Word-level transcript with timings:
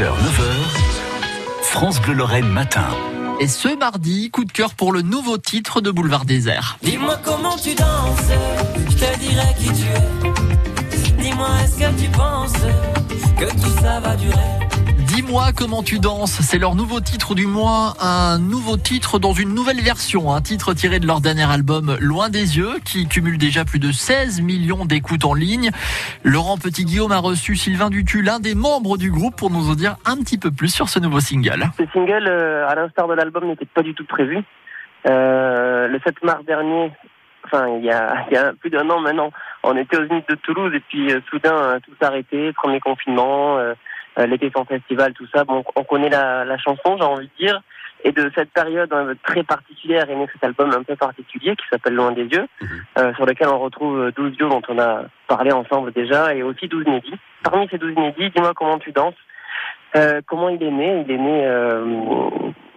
6h, 0.00 0.06
9h, 0.06 1.62
France 1.62 2.00
Bleu 2.00 2.14
Lorraine 2.14 2.48
matin. 2.48 2.86
Et 3.38 3.46
ce 3.46 3.76
mardi, 3.76 4.30
coup 4.30 4.46
de 4.46 4.52
cœur 4.52 4.72
pour 4.72 4.92
le 4.92 5.02
nouveau 5.02 5.36
titre 5.36 5.82
de 5.82 5.90
Boulevard 5.90 6.24
Désert. 6.24 6.78
Dis-moi 6.82 7.20
comment 7.22 7.56
tu 7.56 7.74
danses, 7.74 8.30
je 8.88 8.94
te 8.94 9.18
dirai 9.18 9.54
qui 9.58 9.66
tu 9.66 9.84
es. 9.84 11.22
Dis-moi 11.22 11.48
est-ce 11.62 11.78
que 11.80 12.02
tu 12.02 12.08
penses 12.12 12.54
que 13.38 13.44
tout 13.60 13.82
ça 13.82 14.00
va 14.00 14.16
durer? 14.16 14.59
Dis-moi 15.20 15.52
comment 15.54 15.82
tu 15.82 15.98
danses, 15.98 16.40
c'est 16.40 16.58
leur 16.58 16.74
nouveau 16.74 17.00
titre 17.00 17.34
du 17.34 17.46
mois, 17.46 17.92
un 18.00 18.38
nouveau 18.38 18.78
titre 18.78 19.18
dans 19.18 19.34
une 19.34 19.54
nouvelle 19.54 19.82
version, 19.82 20.32
un 20.32 20.40
titre 20.40 20.72
tiré 20.72 20.98
de 20.98 21.06
leur 21.06 21.20
dernier 21.20 21.44
album 21.44 21.94
Loin 22.00 22.30
des 22.30 22.56
yeux, 22.56 22.80
qui 22.86 23.06
cumule 23.06 23.36
déjà 23.36 23.66
plus 23.66 23.78
de 23.78 23.92
16 23.92 24.40
millions 24.40 24.86
d'écoutes 24.86 25.26
en 25.26 25.34
ligne. 25.34 25.72
Laurent 26.24 26.56
Petit-Guillaume 26.56 27.12
a 27.12 27.18
reçu 27.18 27.54
Sylvain 27.54 27.90
Dutu, 27.90 28.22
l'un 28.22 28.40
des 28.40 28.54
membres 28.54 28.96
du 28.96 29.10
groupe, 29.10 29.36
pour 29.36 29.50
nous 29.50 29.68
en 29.70 29.74
dire 29.74 29.96
un 30.06 30.16
petit 30.16 30.38
peu 30.38 30.50
plus 30.50 30.72
sur 30.72 30.88
ce 30.88 30.98
nouveau 30.98 31.20
single. 31.20 31.64
Ce 31.76 31.84
single, 31.92 32.26
euh, 32.26 32.66
à 32.66 32.74
l'instar 32.74 33.06
de 33.06 33.12
l'album, 33.12 33.46
n'était 33.46 33.66
pas 33.66 33.82
du 33.82 33.92
tout 33.92 34.06
prévu. 34.06 34.38
Euh, 35.06 35.86
le 35.86 36.00
7 36.02 36.24
mars 36.24 36.46
dernier, 36.46 36.92
enfin 37.44 37.68
il 37.78 37.84
y 37.84 37.90
a, 37.90 38.54
plus 38.58 38.70
d'un 38.70 38.88
an 38.88 39.00
maintenant, 39.00 39.32
on 39.64 39.76
était 39.76 39.98
aux 39.98 40.06
Zénith 40.06 40.30
de 40.30 40.36
Toulouse 40.36 40.72
et 40.74 40.80
puis 40.80 41.12
euh, 41.12 41.20
soudain 41.28 41.78
tout 41.84 41.92
s'est 42.00 42.06
arrêté, 42.06 42.54
premier 42.54 42.80
confinement, 42.80 43.58
l'été 44.26 44.50
sans 44.54 44.64
festival, 44.64 45.12
tout 45.14 45.26
ça. 45.34 45.44
Bon, 45.44 45.62
on 45.76 45.84
connaît 45.84 46.08
la, 46.10 46.44
la 46.44 46.58
chanson, 46.58 46.96
j'ai 46.98 47.04
envie 47.04 47.28
de 47.38 47.44
dire. 47.46 47.60
Et 48.02 48.12
de 48.12 48.30
cette 48.34 48.50
période 48.52 48.90
euh, 48.94 49.14
très 49.24 49.42
particulière 49.42 50.08
est 50.08 50.14
né 50.16 50.26
cet 50.32 50.42
album 50.42 50.72
un 50.72 50.82
peu 50.82 50.96
particulier 50.96 51.54
qui 51.54 51.64
s'appelle 51.70 51.94
Loin 51.94 52.12
des 52.12 52.24
yeux, 52.24 52.46
euh, 52.98 53.12
sur 53.14 53.26
lequel 53.26 53.48
on 53.48 53.58
retrouve 53.58 53.98
euh, 54.06 54.10
12 54.16 54.38
yeux 54.40 54.48
dont 54.48 54.62
on 54.68 54.78
a 54.78 55.02
parlé 55.28 55.52
ensemble 55.52 55.92
déjà, 55.92 56.34
et 56.34 56.42
aussi 56.42 56.66
12 56.66 56.84
inédits. 56.86 57.14
Parmi 57.42 57.68
ces 57.68 57.76
12 57.76 57.92
inédits, 57.92 58.30
dis-moi 58.30 58.52
comment 58.56 58.78
tu 58.78 58.90
danses. 58.92 59.12
Euh, 59.96 60.22
comment 60.26 60.48
il 60.48 60.62
est 60.62 60.70
né 60.70 61.04
Il 61.06 61.12
est 61.12 61.18
né, 61.18 61.46
euh, 61.46 61.84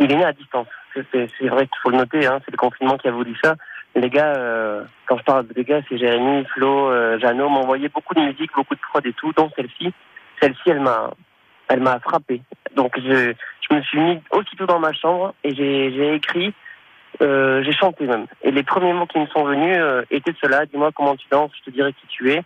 il 0.00 0.10
est 0.10 0.16
né 0.16 0.24
à 0.24 0.32
distance. 0.32 0.66
C'est- 1.12 1.28
vrai 1.48 1.66
qu'il 1.66 1.78
faut 1.82 1.90
le 1.90 1.98
noter, 1.98 2.26
hein, 2.26 2.40
c'est 2.44 2.50
le 2.50 2.56
confinement 2.56 2.96
qui 2.96 3.06
a 3.08 3.12
voulu 3.12 3.36
ça. 3.42 3.54
Les 3.94 4.10
gars, 4.10 4.34
euh, 4.36 4.82
quand 5.06 5.18
je 5.18 5.22
parle 5.22 5.46
des 5.46 5.62
gars, 5.64 5.80
c'est 5.88 5.98
Jérémy, 5.98 6.44
Flo, 6.54 6.88
euh, 6.90 7.18
Jeannot, 7.20 7.48
m'envoyaient 7.48 7.88
beaucoup 7.88 8.14
de 8.14 8.20
musique, 8.20 8.50
beaucoup 8.56 8.74
de 8.74 8.80
prod 8.80 9.06
et 9.06 9.12
tout, 9.12 9.32
dont 9.36 9.50
celle-ci. 9.54 9.92
Celle-ci, 10.44 10.60
elle 10.66 10.80
m'a, 10.80 11.10
elle 11.68 11.80
m'a 11.80 11.98
frappé. 12.00 12.42
Donc 12.76 12.92
je, 12.98 13.32
je 13.62 13.74
me 13.74 13.80
suis 13.80 13.98
mis 13.98 14.20
aussitôt 14.30 14.66
dans 14.66 14.78
ma 14.78 14.92
chambre 14.92 15.32
et 15.42 15.54
j'ai, 15.54 15.90
j'ai 15.94 16.14
écrit, 16.16 16.52
euh, 17.22 17.62
j'ai 17.64 17.72
chanté 17.72 18.06
même. 18.06 18.26
Et 18.42 18.50
les 18.50 18.62
premiers 18.62 18.92
mots 18.92 19.06
qui 19.06 19.18
me 19.18 19.26
sont 19.28 19.44
venus 19.44 19.78
euh, 19.80 20.02
étaient 20.10 20.34
ceux-là. 20.42 20.66
Dis-moi 20.66 20.90
comment 20.94 21.16
tu 21.16 21.26
danses, 21.30 21.50
je 21.58 21.70
te 21.70 21.74
dirai 21.74 21.94
qui 21.94 22.06
tu 22.08 22.30
es. 22.30 22.42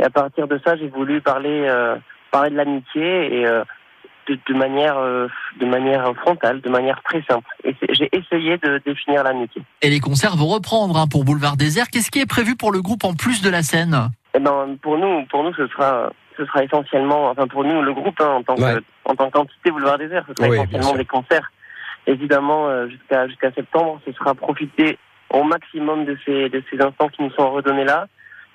Et 0.00 0.02
à 0.02 0.10
partir 0.10 0.48
de 0.48 0.60
ça, 0.64 0.76
j'ai 0.76 0.88
voulu 0.88 1.20
parler, 1.20 1.66
euh, 1.68 1.94
parler 2.32 2.50
de 2.50 2.56
l'amitié 2.56 3.38
et 3.38 3.46
euh, 3.46 3.62
de, 4.28 4.36
de 4.48 4.54
manière, 4.54 4.96
de 4.96 5.66
manière 5.66 6.12
frontale, 6.16 6.60
de 6.60 6.68
manière 6.68 7.00
très 7.04 7.22
simple. 7.30 7.48
Et 7.62 7.76
j'ai 7.90 8.08
essayé 8.10 8.58
de 8.58 8.78
définir 8.84 9.22
l'amitié. 9.22 9.62
Et 9.82 9.88
les 9.88 10.00
concerts 10.00 10.34
vont 10.34 10.48
reprendre 10.48 10.96
hein, 10.96 11.06
pour 11.08 11.24
Boulevard 11.24 11.56
Désert. 11.56 11.86
Qu'est-ce 11.92 12.10
qui 12.10 12.18
est 12.18 12.26
prévu 12.26 12.56
pour 12.56 12.72
le 12.72 12.82
groupe 12.82 13.04
en 13.04 13.14
plus 13.14 13.40
de 13.40 13.50
la 13.50 13.62
scène? 13.62 14.08
Eh 14.34 14.40
ben, 14.40 14.76
pour 14.82 14.98
nous, 14.98 15.24
pour 15.26 15.44
nous, 15.44 15.54
ce 15.54 15.68
sera, 15.68 16.10
ce 16.36 16.44
sera 16.46 16.64
essentiellement, 16.64 17.30
enfin 17.30 17.46
pour 17.46 17.64
nous, 17.64 17.82
le 17.82 17.92
groupe 17.92 18.20
hein, 18.20 18.28
en 18.38 18.42
tant 18.42 18.56
Ouais. 18.56 18.74
que, 18.74 18.82
en 19.04 19.14
tant 19.14 19.30
qu'entité 19.30 19.70
Boulevard 19.70 19.98
Désert, 19.98 20.24
ce 20.28 20.34
sera 20.36 20.48
Oui, 20.48 20.56
essentiellement 20.56 20.94
des 20.94 21.04
concerts. 21.04 21.50
Évidemment, 22.06 22.68
euh, 22.68 22.88
jusqu'à 22.88 23.26
jusqu'à 23.26 23.50
septembre, 23.52 24.00
ce 24.06 24.12
sera 24.12 24.34
profiter 24.34 24.98
au 25.30 25.42
maximum 25.42 26.04
de 26.04 26.16
ces 26.24 26.48
de 26.48 26.62
ces 26.70 26.80
instants 26.80 27.08
qui 27.08 27.22
nous 27.22 27.30
sont 27.32 27.50
redonnés 27.50 27.84
là. 27.84 28.06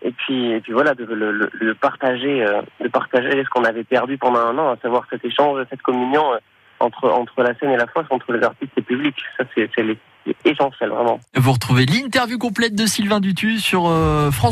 Et 0.04 0.12
puis, 0.12 0.52
et 0.52 0.62
puis 0.62 0.74
voilà, 0.74 0.96
de 0.96 1.04
le, 1.06 1.32
le, 1.32 1.50
le 1.54 1.76
partager, 1.76 2.44
euh, 2.44 2.62
de 2.82 2.88
partager 2.88 3.44
ce 3.44 3.50
qu'on 3.50 3.66
avait 3.66 3.84
perdu 3.84 4.18
pendant 4.18 4.40
un 4.40 4.58
an, 4.58 4.72
à 4.72 4.78
savoir 4.82 5.04
cet 5.12 5.24
échange, 5.24 5.64
cette 5.70 5.82
communion 5.84 6.34
euh, 6.34 6.38
entre 6.80 7.10
entre 7.12 7.44
la 7.44 7.54
scène 7.60 7.70
et 7.72 7.78
la 7.78 7.86
fosse, 7.88 8.08
entre 8.10 8.32
les 8.34 8.42
artistes 8.44 8.72
et 8.78 8.80
le 8.80 8.86
public. 8.86 9.16
Ça, 9.38 9.44
c'est 9.54 9.70
c'est 9.76 9.84
les- 9.84 9.98
c'est 10.26 10.52
essentiel 10.52 10.90
vraiment. 10.92 11.20
Vous 11.36 11.52
retrouvez 11.52 11.86
l'interview 11.88 12.38
complète 12.38 12.76
de 12.76 12.86
Sylvain 12.86 13.20
Dutu 13.20 13.58
sur 13.58 13.88
euh, 13.88 14.30
France 14.32 14.50